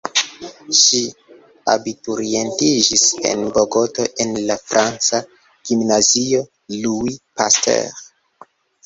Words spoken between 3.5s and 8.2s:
Bogoto en la franca gimnazio "Louis Pasteur".